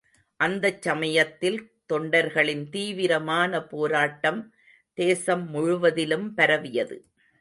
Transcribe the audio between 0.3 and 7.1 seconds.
அந்தச் சமயத்தில் தொண்டர்களின் தீவிரமான போராட்டம் தேசம் முழுவதிலும் பரவியது.